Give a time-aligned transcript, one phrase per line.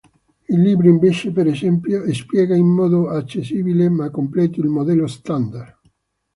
[0.47, 5.77] Il libro invece, per esempio, spiega in modo accessibile ma completo il Modello Standard.